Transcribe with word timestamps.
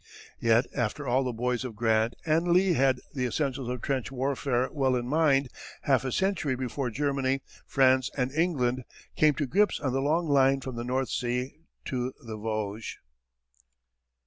Yet 0.39 0.65
after 0.75 1.07
all 1.07 1.23
the 1.23 1.31
boys 1.31 1.63
of 1.63 1.75
Grant 1.75 2.15
and 2.25 2.47
Lee 2.47 2.73
had 2.73 2.99
the 3.13 3.27
essentials 3.27 3.69
of 3.69 3.83
trench 3.83 4.11
warfare 4.11 4.67
well 4.71 4.95
in 4.95 5.05
mind 5.07 5.49
half 5.83 6.03
a 6.03 6.11
century 6.11 6.55
before 6.55 6.89
Germany, 6.89 7.43
France, 7.67 8.09
and 8.17 8.31
England 8.31 8.83
came 9.15 9.35
to 9.35 9.45
grips 9.45 9.79
on 9.79 9.93
the 9.93 10.01
long 10.01 10.27
line 10.27 10.59
from 10.59 10.75
the 10.75 10.83
North 10.83 11.09
Sea 11.09 11.59
to 11.85 12.13
the 12.25 12.35
Vosges. 12.35 12.97